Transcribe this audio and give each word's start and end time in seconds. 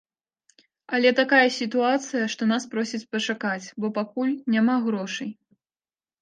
Але 0.97 1.09
такая 1.19 1.41
сітуацыя, 1.57 2.29
што 2.35 2.47
нас 2.53 2.65
просяць 2.71 3.01
пачакаць, 3.13 3.67
бо 3.85 3.93
пакуль 3.99 4.33
няма 4.57 4.75
грошай. 4.89 5.31